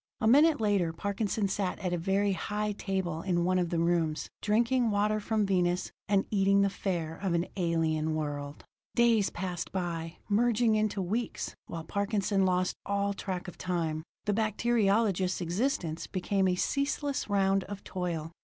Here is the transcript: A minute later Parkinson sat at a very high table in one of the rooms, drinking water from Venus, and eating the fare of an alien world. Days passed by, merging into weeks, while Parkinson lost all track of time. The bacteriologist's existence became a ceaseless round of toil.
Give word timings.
A 0.19 0.25
minute 0.27 0.59
later 0.59 0.91
Parkinson 0.91 1.47
sat 1.47 1.77
at 1.77 1.93
a 1.93 1.97
very 1.99 2.31
high 2.31 2.71
table 2.71 3.21
in 3.21 3.45
one 3.45 3.59
of 3.59 3.69
the 3.69 3.77
rooms, 3.77 4.31
drinking 4.41 4.89
water 4.89 5.19
from 5.19 5.45
Venus, 5.45 5.91
and 6.09 6.25
eating 6.31 6.61
the 6.61 6.71
fare 6.71 7.15
of 7.17 7.35
an 7.35 7.45
alien 7.55 8.15
world. 8.15 8.65
Days 8.95 9.29
passed 9.29 9.71
by, 9.71 10.17
merging 10.27 10.73
into 10.73 11.03
weeks, 11.03 11.55
while 11.67 11.83
Parkinson 11.83 12.45
lost 12.45 12.77
all 12.83 13.13
track 13.13 13.47
of 13.47 13.59
time. 13.59 14.01
The 14.25 14.33
bacteriologist's 14.33 15.39
existence 15.39 16.07
became 16.07 16.47
a 16.47 16.55
ceaseless 16.55 17.29
round 17.29 17.63
of 17.65 17.83
toil. 17.83 18.31